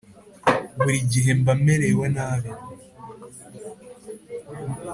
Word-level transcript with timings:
buri 0.79 0.95
gihe 1.11 1.31
mba 1.39 1.53
merewe 1.63 2.05
nabi. 2.15 2.51